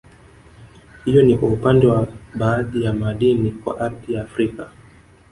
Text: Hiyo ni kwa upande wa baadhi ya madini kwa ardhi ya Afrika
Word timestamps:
Hiyo 1.05 1.23
ni 1.23 1.37
kwa 1.37 1.49
upande 1.49 1.87
wa 1.87 2.07
baadhi 2.35 2.83
ya 2.83 2.93
madini 2.93 3.51
kwa 3.51 3.79
ardhi 3.79 4.13
ya 4.13 4.21
Afrika 4.23 4.69